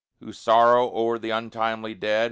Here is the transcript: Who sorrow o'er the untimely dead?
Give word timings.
Who 0.19 0.33
sorrow 0.33 0.89
o'er 0.89 1.19
the 1.19 1.29
untimely 1.29 1.93
dead? 1.93 2.11